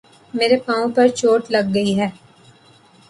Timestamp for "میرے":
0.33-0.57